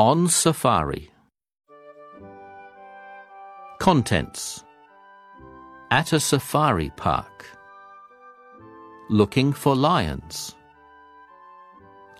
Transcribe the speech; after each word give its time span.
On 0.00 0.28
safari. 0.28 1.10
Contents 3.80 4.62
At 5.90 6.12
a 6.12 6.20
safari 6.20 6.92
park. 6.94 7.44
Looking 9.10 9.52
for 9.52 9.74
lions. 9.74 10.54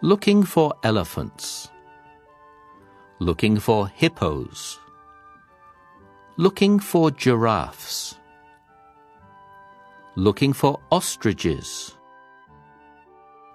Looking 0.03 0.43
for 0.43 0.75
elephants. 0.83 1.71
Looking 3.21 3.61
for 3.61 3.87
hippos. 3.87 4.81
Looking 6.37 6.81
for 6.81 7.13
giraffes. 7.13 8.17
Looking 10.17 10.53
for 10.53 10.81
ostriches. 10.91 11.95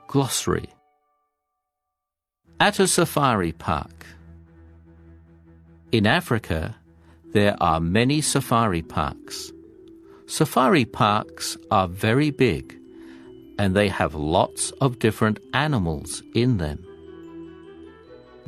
Glossary 0.08 0.74
At 2.60 2.80
a 2.80 2.88
safari 2.88 3.52
park. 3.52 4.06
In 5.92 6.08
Africa, 6.08 6.76
there 7.34 7.56
are 7.62 7.80
many 7.80 8.22
safari 8.22 8.82
parks. 8.82 9.52
Safari 10.28 10.86
parks 10.86 11.58
are 11.72 11.88
very 11.88 12.32
big 12.32 12.78
and 13.60 13.76
they 13.76 13.88
have 13.88 14.16
lots 14.16 14.72
of 14.82 15.00
different 15.00 15.40
animals 15.54 16.24
in 16.34 16.58
them. 16.58 16.84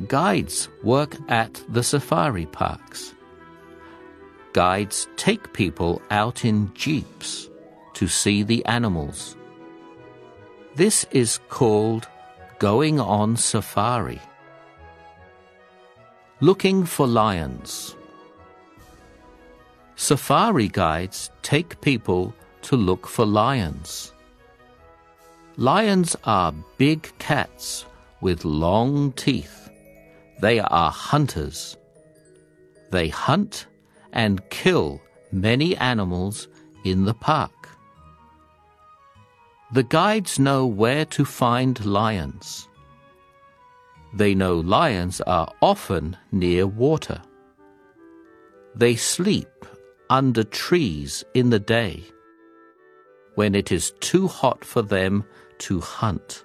Guides 0.06 0.68
work 0.82 1.16
at 1.28 1.62
the 1.68 1.82
safari 1.82 2.46
parks. 2.46 3.14
Guides 4.52 5.06
take 5.16 5.52
people 5.52 6.00
out 6.10 6.44
in 6.44 6.72
jeeps 6.74 7.48
to 7.94 8.08
see 8.08 8.42
the 8.42 8.64
animals. 8.66 9.36
This 10.74 11.06
is 11.10 11.38
called 11.48 12.08
going 12.58 12.98
on 12.98 13.36
safari. 13.36 14.20
Looking 16.40 16.86
for 16.86 17.06
lions. 17.06 17.94
Safari 19.96 20.68
guides 20.68 21.30
take 21.42 21.80
people 21.80 22.34
to 22.62 22.76
look 22.76 23.06
for 23.06 23.26
lions. 23.26 24.12
Lions 25.56 26.16
are 26.24 26.52
big 26.78 27.10
cats 27.18 27.86
with 28.20 28.44
long 28.44 29.12
teeth. 29.12 29.70
They 30.40 30.60
are 30.60 30.90
hunters. 30.90 31.76
They 32.90 33.08
hunt 33.08 33.66
and 34.12 34.48
kill 34.50 35.00
many 35.32 35.76
animals 35.76 36.48
in 36.84 37.04
the 37.04 37.14
park. 37.14 37.55
The 39.76 39.82
guides 39.82 40.38
know 40.38 40.64
where 40.64 41.04
to 41.04 41.26
find 41.26 41.84
lions. 41.84 42.66
They 44.14 44.34
know 44.34 44.54
lions 44.60 45.20
are 45.20 45.52
often 45.60 46.16
near 46.32 46.66
water. 46.66 47.20
They 48.74 48.96
sleep 48.96 49.66
under 50.08 50.44
trees 50.44 51.24
in 51.34 51.50
the 51.50 51.58
day 51.58 52.04
when 53.34 53.54
it 53.54 53.70
is 53.70 53.90
too 54.00 54.28
hot 54.28 54.64
for 54.64 54.80
them 54.80 55.24
to 55.58 55.82
hunt. 55.82 56.42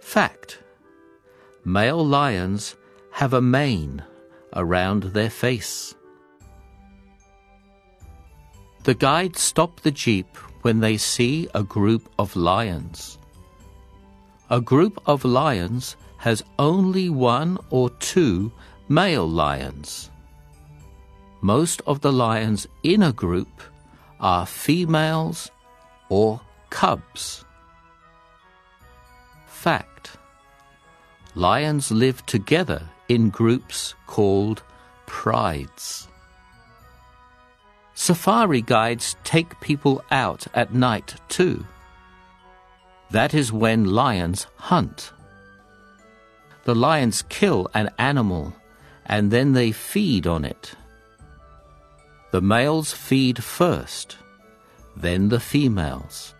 Fact 0.00 0.60
Male 1.64 2.06
lions 2.06 2.76
have 3.10 3.32
a 3.32 3.42
mane 3.42 4.00
around 4.54 5.02
their 5.02 5.30
face. 5.30 5.96
The 8.84 8.94
guides 8.94 9.40
stop 9.40 9.80
the 9.80 9.90
jeep 9.90 10.28
when 10.62 10.80
they 10.80 10.96
see 10.96 11.48
a 11.54 11.62
group 11.62 12.08
of 12.18 12.34
lions. 12.34 13.18
A 14.50 14.60
group 14.60 15.00
of 15.06 15.24
lions 15.24 15.96
has 16.18 16.42
only 16.58 17.08
one 17.08 17.58
or 17.70 17.90
two 17.90 18.52
male 18.88 19.28
lions. 19.28 20.10
Most 21.40 21.82
of 21.86 22.00
the 22.00 22.12
lions 22.12 22.66
in 22.82 23.02
a 23.02 23.12
group 23.12 23.60
are 24.20 24.46
females 24.46 25.50
or 26.08 26.40
cubs. 26.70 27.44
Fact 29.46 30.16
Lions 31.34 31.90
live 31.90 32.24
together 32.26 32.82
in 33.08 33.30
groups 33.30 33.94
called 34.06 34.62
prides. 35.06 36.08
Safari 38.02 38.62
guides 38.62 39.14
take 39.22 39.60
people 39.60 40.02
out 40.10 40.44
at 40.54 40.74
night 40.74 41.14
too. 41.28 41.64
That 43.12 43.32
is 43.32 43.52
when 43.52 43.84
lions 43.84 44.48
hunt. 44.56 45.12
The 46.64 46.74
lions 46.74 47.22
kill 47.28 47.68
an 47.74 47.90
animal 47.98 48.56
and 49.06 49.30
then 49.30 49.52
they 49.52 49.70
feed 49.70 50.26
on 50.26 50.44
it. 50.44 50.74
The 52.32 52.40
males 52.40 52.92
feed 52.92 53.40
first, 53.40 54.16
then 54.96 55.28
the 55.28 55.38
females. 55.38 56.34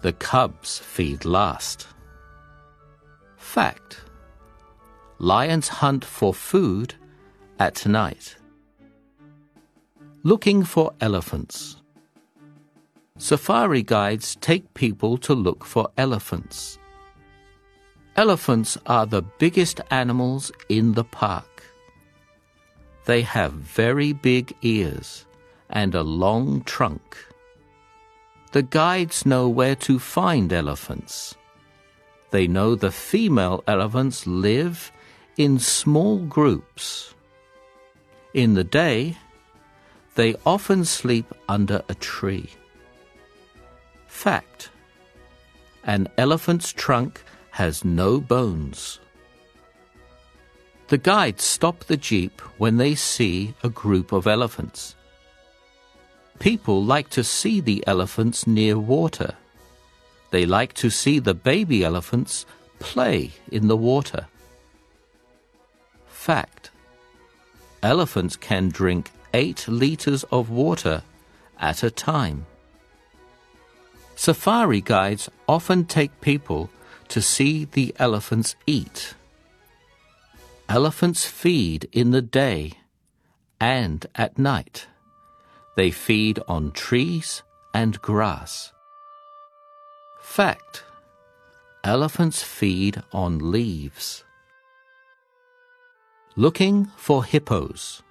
The 0.00 0.14
cubs 0.14 0.78
feed 0.78 1.26
last. 1.26 1.88
Fact 3.36 4.00
Lions 5.18 5.68
hunt 5.68 6.06
for 6.06 6.32
food 6.32 6.94
at 7.58 7.84
night. 7.84 8.39
Looking 10.22 10.64
for 10.64 10.92
elephants. 11.00 11.76
Safari 13.16 13.82
guides 13.82 14.36
take 14.42 14.74
people 14.74 15.16
to 15.16 15.32
look 15.32 15.64
for 15.64 15.88
elephants. 15.96 16.78
Elephants 18.16 18.76
are 18.84 19.06
the 19.06 19.22
biggest 19.22 19.80
animals 19.90 20.52
in 20.68 20.92
the 20.92 21.04
park. 21.04 21.62
They 23.06 23.22
have 23.22 23.54
very 23.54 24.12
big 24.12 24.54
ears 24.60 25.24
and 25.70 25.94
a 25.94 26.02
long 26.02 26.64
trunk. 26.64 27.16
The 28.52 28.62
guides 28.62 29.24
know 29.24 29.48
where 29.48 29.76
to 29.76 29.98
find 29.98 30.52
elephants. 30.52 31.34
They 32.30 32.46
know 32.46 32.74
the 32.74 32.92
female 32.92 33.64
elephants 33.66 34.26
live 34.26 34.92
in 35.38 35.58
small 35.58 36.18
groups. 36.18 37.14
In 38.34 38.52
the 38.52 38.64
day, 38.64 39.16
they 40.20 40.34
often 40.44 40.84
sleep 40.84 41.24
under 41.48 41.82
a 41.88 41.94
tree. 41.94 42.50
Fact 44.06 44.68
An 45.84 46.08
elephant's 46.18 46.74
trunk 46.74 47.22
has 47.52 47.86
no 47.86 48.20
bones. 48.20 49.00
The 50.88 50.98
guides 50.98 51.42
stop 51.42 51.84
the 51.84 51.96
jeep 51.96 52.42
when 52.58 52.76
they 52.76 52.94
see 52.94 53.54
a 53.62 53.70
group 53.70 54.12
of 54.12 54.26
elephants. 54.26 54.94
People 56.38 56.84
like 56.84 57.08
to 57.16 57.24
see 57.24 57.62
the 57.62 57.82
elephants 57.86 58.46
near 58.46 58.78
water. 58.78 59.32
They 60.32 60.44
like 60.44 60.74
to 60.82 60.90
see 60.90 61.18
the 61.18 61.32
baby 61.32 61.82
elephants 61.82 62.44
play 62.78 63.30
in 63.50 63.68
the 63.68 63.82
water. 63.90 64.26
Fact 66.08 66.70
Elephants 67.82 68.36
can 68.36 68.68
drink 68.68 69.12
8 69.34 69.68
liters 69.68 70.24
of 70.24 70.50
water 70.50 71.02
at 71.58 71.82
a 71.82 71.90
time. 71.90 72.46
Safari 74.16 74.80
guides 74.80 75.30
often 75.48 75.84
take 75.84 76.20
people 76.20 76.70
to 77.08 77.22
see 77.22 77.64
the 77.64 77.94
elephants 77.98 78.54
eat. 78.66 79.14
Elephants 80.68 81.26
feed 81.26 81.88
in 81.92 82.10
the 82.10 82.22
day 82.22 82.74
and 83.60 84.06
at 84.14 84.38
night. 84.38 84.86
They 85.76 85.90
feed 85.90 86.38
on 86.46 86.72
trees 86.72 87.42
and 87.72 88.00
grass. 88.00 88.72
Fact 90.20 90.84
Elephants 91.82 92.42
feed 92.42 93.02
on 93.10 93.50
leaves. 93.50 94.22
Looking 96.36 96.84
for 96.96 97.24
hippos. 97.24 98.02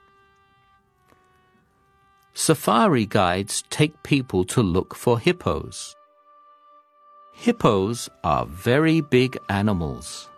Safari 2.40 3.06
guides 3.06 3.66
take 3.70 4.02
people 4.02 4.46
to 4.46 4.64
look 4.64 4.96
for 4.96 5.20
hippos. 5.20 5.94
Hippos 7.34 8.10
are 8.24 8.46
very 8.46 9.02
big 9.02 9.38
animals. 9.50 10.30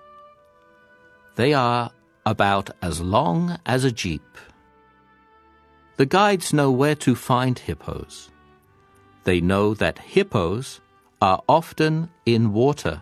They 1.35 1.53
are 1.53 1.91
about 2.25 2.71
as 2.81 3.01
long 3.01 3.59
as 3.67 3.83
a 3.83 3.91
jeep. 3.91 4.35
The 5.97 6.07
guides 6.07 6.51
know 6.53 6.71
where 6.71 6.95
to 6.95 7.13
find 7.13 7.59
hippos. 7.59 8.31
They 9.23 9.39
know 9.39 9.75
that 9.75 9.99
hippos 9.99 10.81
are 11.21 11.43
often 11.47 12.09
in 12.25 12.51
water. 12.51 12.99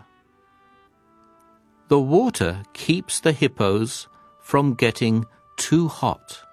The 1.88 2.00
water 2.00 2.62
keeps 2.74 3.20
the 3.20 3.32
hippos 3.32 4.08
from 4.42 4.74
getting 4.74 5.24
too 5.56 5.88
hot. 5.88 6.49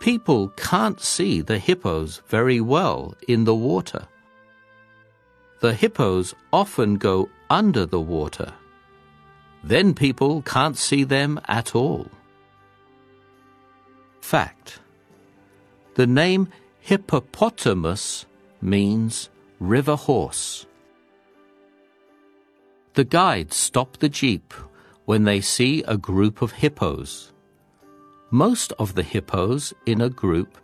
People 0.00 0.48
can't 0.56 0.98
see 0.98 1.42
the 1.42 1.58
hippos 1.58 2.22
very 2.26 2.58
well 2.58 3.14
in 3.28 3.44
the 3.44 3.54
water. 3.54 4.08
The 5.60 5.74
hippos 5.74 6.34
often 6.54 6.96
go 6.96 7.28
under 7.50 7.84
the 7.84 8.00
water. 8.00 8.54
Then 9.62 9.92
people 9.92 10.40
can't 10.40 10.78
see 10.78 11.04
them 11.04 11.38
at 11.46 11.74
all. 11.74 12.08
Fact 14.22 14.80
The 15.96 16.06
name 16.06 16.48
hippopotamus 16.80 18.24
means 18.62 19.28
river 19.58 19.96
horse. 19.96 20.64
The 22.94 23.04
guides 23.04 23.54
stop 23.54 23.98
the 23.98 24.08
jeep 24.08 24.54
when 25.04 25.24
they 25.24 25.42
see 25.42 25.82
a 25.82 25.98
group 25.98 26.40
of 26.40 26.52
hippos. 26.52 27.32
Most 28.30 28.72
of 28.78 28.94
the 28.94 29.02
hippos 29.02 29.74
in 29.86 30.00
a 30.00 30.08
group 30.08 30.56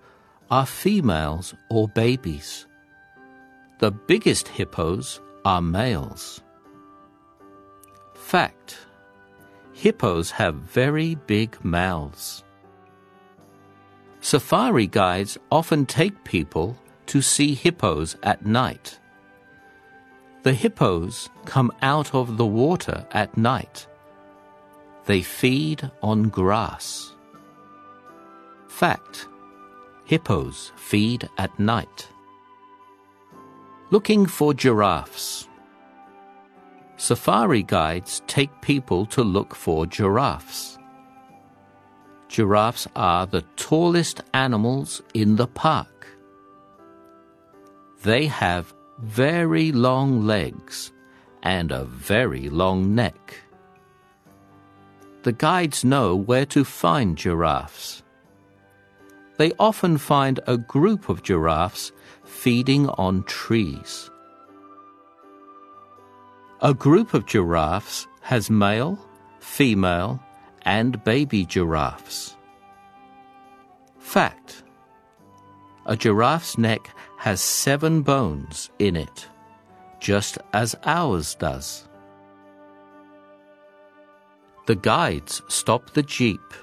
are 0.51 0.67
females 0.67 1.53
or 1.69 1.89
babies. 1.89 2.67
The 3.81 3.91
biggest 3.91 4.47
hippos 4.47 5.21
are 5.45 5.61
males. 5.61 6.43
Fact 8.15 8.79
Hippos 9.73 10.31
have 10.31 10.55
very 10.55 11.17
big 11.27 11.63
mouths. 11.65 12.45
Safari 14.21 14.87
guides 14.87 15.37
often 15.51 15.87
take 15.87 16.25
people 16.25 16.79
to 17.07 17.21
see 17.21 17.55
hippos 17.55 18.17
at 18.23 18.47
night. 18.47 18.99
The 20.45 20.55
hippos 20.55 21.29
come 21.45 21.73
out 21.83 22.15
of 22.15 22.37
the 22.37 22.47
water 22.47 23.07
at 23.11 23.37
night. 23.37 23.87
They 25.05 25.23
feed 25.23 25.91
on 26.03 26.29
grass. 26.29 27.16
Fact 28.77 29.29
Hippos 30.05 30.71
feed 30.77 31.31
at 31.39 31.59
night. 31.59 32.11
Looking 33.91 34.27
for 34.27 34.53
giraffes. 34.53 35.49
Safari 36.99 37.63
guides 37.63 38.21
take 38.27 38.61
people 38.61 39.07
to 39.07 39.23
look 39.23 39.55
for 39.55 39.87
giraffes. 39.87 40.77
Giraffes 42.29 42.87
are 42.95 43.25
the 43.25 43.41
tallest 43.57 44.21
animals 44.35 45.01
in 45.15 45.37
the 45.37 45.47
park. 45.47 46.07
They 48.03 48.27
have 48.27 48.75
very 48.99 49.73
long 49.73 50.27
legs 50.27 50.93
and 51.43 51.73
a 51.73 51.85
very 51.87 52.51
long 52.51 52.95
neck. 52.95 53.41
The 55.23 55.33
guides 55.33 55.83
know 55.83 56.15
where 56.15 56.45
to 56.45 56.63
find 56.63 57.17
giraffes. 57.17 58.03
They 59.39 59.53
often 59.59 59.99
find 59.99 60.41
a 60.47 60.57
group 60.57 61.09
of 61.09 61.23
giraffes 61.23 61.93
feeding 62.25 62.89
on 62.91 63.23
trees. 63.25 64.11
A 66.63 66.73
group 66.73 67.13
of 67.13 67.27
giraffes 67.27 68.07
has 68.23 68.49
male, 68.49 68.99
female, 69.41 70.21
and 70.63 71.03
baby 71.05 71.45
giraffes. 71.45 72.37
Fact 73.99 74.63
A 75.85 75.97
giraffe's 75.97 76.57
neck 76.57 76.91
has 77.19 77.41
seven 77.41 78.03
bones 78.03 78.71
in 78.79 78.97
it, 78.97 79.29
just 80.01 80.39
as 80.55 80.75
ours 80.85 81.35
does. 81.35 81.89
The 84.67 84.77
guides 84.77 85.43
stop 85.49 85.91
the 85.91 86.03
jeep 86.03 86.55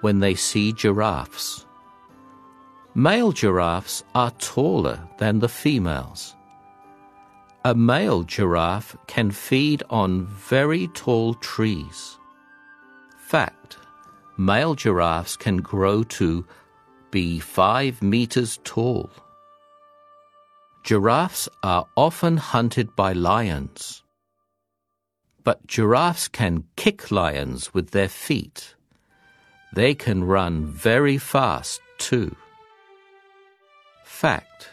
when 0.00 0.20
they 0.20 0.34
see 0.34 0.72
giraffes. 0.72 1.66
Male 2.94 3.30
giraffes 3.30 4.02
are 4.16 4.32
taller 4.32 5.00
than 5.18 5.38
the 5.38 5.48
females. 5.48 6.34
A 7.64 7.72
male 7.72 8.24
giraffe 8.24 8.96
can 9.06 9.30
feed 9.30 9.84
on 9.90 10.26
very 10.26 10.88
tall 10.88 11.34
trees. 11.34 12.18
Fact 13.16 13.76
Male 14.36 14.74
giraffes 14.74 15.36
can 15.36 15.58
grow 15.58 16.02
to 16.02 16.44
be 17.12 17.38
five 17.38 18.02
meters 18.02 18.58
tall. 18.64 19.10
Giraffes 20.82 21.48
are 21.62 21.86
often 21.96 22.38
hunted 22.38 22.96
by 22.96 23.12
lions. 23.12 24.02
But 25.44 25.66
giraffes 25.66 26.26
can 26.26 26.64
kick 26.74 27.12
lions 27.12 27.72
with 27.72 27.90
their 27.90 28.08
feet. 28.08 28.74
They 29.74 29.94
can 29.94 30.24
run 30.24 30.66
very 30.66 31.18
fast 31.18 31.80
too. 31.98 32.34
Fact 34.20 34.68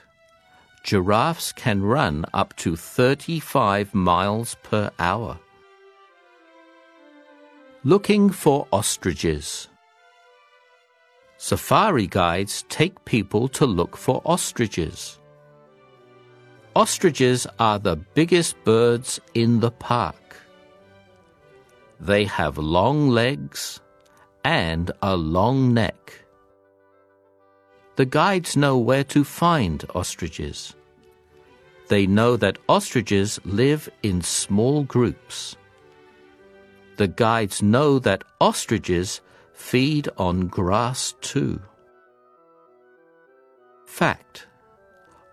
giraffes 0.83 1.53
can 1.53 1.81
run 1.81 2.25
up 2.33 2.53
to 2.57 2.75
35 2.75 3.95
miles 3.95 4.57
per 4.61 4.91
hour. 4.99 5.39
Looking 7.85 8.29
for 8.29 8.67
ostriches. 8.73 9.69
Safari 11.37 12.07
guides 12.07 12.65
take 12.67 13.05
people 13.05 13.47
to 13.59 13.65
look 13.65 13.95
for 13.95 14.21
ostriches. 14.25 15.17
Ostriches 16.75 17.47
are 17.57 17.79
the 17.79 17.95
biggest 17.95 18.61
birds 18.65 19.17
in 19.33 19.61
the 19.61 19.71
park. 19.71 20.35
They 22.01 22.25
have 22.25 22.57
long 22.57 23.11
legs 23.11 23.79
and 24.43 24.91
a 25.01 25.15
long 25.15 25.73
neck. 25.73 26.26
The 27.97 28.05
guides 28.05 28.55
know 28.55 28.77
where 28.77 29.03
to 29.05 29.23
find 29.23 29.83
ostriches. 29.95 30.75
They 31.87 32.05
know 32.05 32.37
that 32.37 32.59
ostriches 32.69 33.39
live 33.43 33.89
in 34.03 34.21
small 34.21 34.83
groups. 34.83 35.57
The 36.97 37.07
guides 37.07 37.63
know 37.63 37.97
that 37.99 38.23
ostriches 38.39 39.21
feed 39.53 40.09
on 40.17 40.45
grass 40.45 41.15
too. 41.21 41.59
Fact 43.87 44.45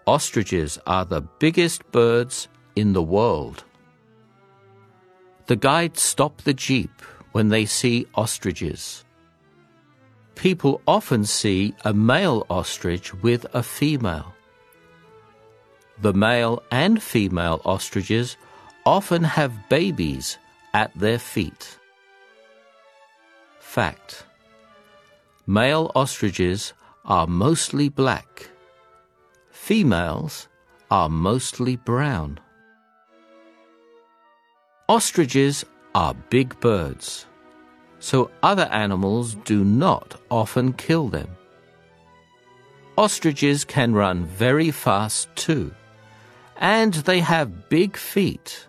Ostriches 0.06 0.78
are 0.86 1.04
the 1.04 1.20
biggest 1.20 1.90
birds 1.92 2.48
in 2.76 2.94
the 2.94 3.02
world. 3.02 3.64
The 5.48 5.56
guides 5.56 6.00
stop 6.00 6.40
the 6.40 6.54
jeep 6.54 7.02
when 7.32 7.50
they 7.50 7.66
see 7.66 8.06
ostriches. 8.14 9.03
People 10.34 10.80
often 10.86 11.24
see 11.24 11.74
a 11.84 11.92
male 11.92 12.46
ostrich 12.50 13.14
with 13.22 13.46
a 13.54 13.62
female. 13.62 14.34
The 16.00 16.12
male 16.12 16.62
and 16.70 17.02
female 17.02 17.60
ostriches 17.64 18.36
often 18.84 19.22
have 19.22 19.68
babies 19.68 20.38
at 20.72 20.92
their 20.98 21.18
feet. 21.18 21.78
Fact 23.60 24.26
Male 25.46 25.90
ostriches 25.94 26.72
are 27.04 27.26
mostly 27.26 27.88
black. 27.88 28.48
Females 29.50 30.48
are 30.90 31.08
mostly 31.08 31.76
brown. 31.76 32.40
Ostriches 34.88 35.64
are 35.94 36.14
big 36.30 36.58
birds, 36.60 37.26
so 38.04 38.30
other 38.42 38.68
animals 38.70 39.34
do 39.46 39.64
not 39.64 40.20
often 40.30 40.74
kill 40.74 41.08
them. 41.08 41.30
Ostriches 42.98 43.64
can 43.64 43.94
run 43.94 44.26
very 44.26 44.70
fast 44.70 45.34
too 45.34 45.74
and 46.58 46.92
they 47.08 47.20
have 47.20 47.70
big 47.70 47.96
feet, 47.96 48.68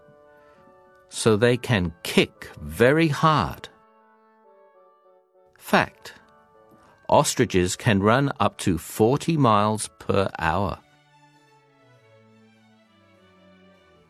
so 1.10 1.36
they 1.36 1.58
can 1.58 1.94
kick 2.04 2.50
very 2.62 3.10
hard. 3.10 3.68
Fact 5.58 6.14
Ostriches 7.10 7.76
can 7.76 8.02
run 8.02 8.32
up 8.40 8.58
to 8.60 8.78
40 8.78 9.36
miles 9.36 9.90
per 10.00 10.30
hour. 10.40 10.80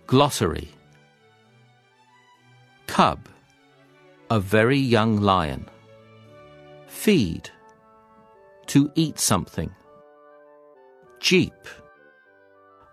Glossary 0.05 0.69
Cub 2.85 3.27
A 4.29 4.39
very 4.39 4.79
young 4.79 5.17
lion. 5.17 5.69
Feed 6.87 7.49
To 8.67 8.91
eat 8.95 9.19
something. 9.19 9.73
Jeep 11.19 11.53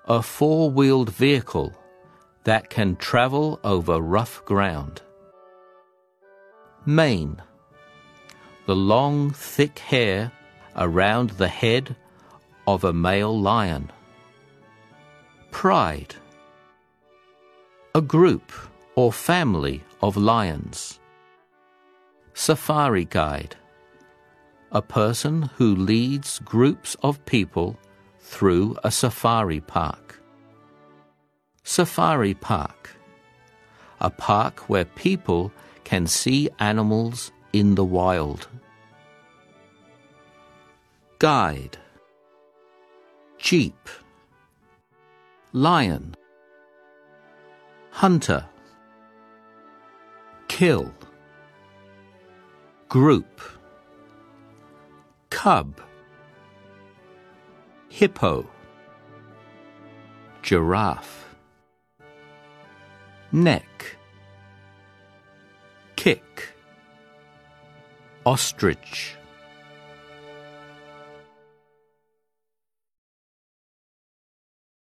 a 0.06 0.20
four 0.20 0.68
wheeled 0.68 1.10
vehicle 1.10 1.72
that 2.42 2.68
can 2.68 2.96
travel 2.96 3.60
over 3.62 4.00
rough 4.00 4.44
ground. 4.44 5.00
Mane 6.84 7.40
The 8.66 8.74
long, 8.74 9.30
thick 9.30 9.78
hair 9.78 10.32
around 10.74 11.30
the 11.30 11.48
head 11.48 11.94
of 12.66 12.82
a 12.82 12.92
male 12.92 13.38
lion. 13.38 13.92
Pride 15.52 16.16
A 17.94 18.00
group 18.00 18.50
or 18.96 19.12
family 19.12 19.84
of 20.02 20.16
lions 20.16 20.98
safari 22.34 23.04
guide, 23.04 23.56
a 24.70 24.82
person 24.82 25.42
who 25.56 25.74
leads 25.74 26.38
groups 26.40 26.96
of 27.02 27.24
people 27.26 27.78
through 28.18 28.76
a 28.84 28.90
safari 28.90 29.60
park. 29.60 30.02
Safari 31.64 32.34
Park, 32.34 32.90
a 34.00 34.10
park 34.10 34.68
where 34.68 34.84
people 34.84 35.52
can 35.84 36.06
see 36.08 36.48
animals 36.58 37.30
in 37.52 37.76
the 37.76 37.84
wild. 37.84 38.48
Guide, 41.18 41.78
Jeep, 43.38 43.88
Lion, 45.52 46.16
Hunter, 47.90 48.44
Kill 50.48 50.92
group, 52.92 53.40
cub, 55.30 55.80
hippo, 57.88 58.46
giraffe, 60.42 61.24
neck, 63.32 63.96
kick, 65.96 66.52
ostrich. 68.26 69.16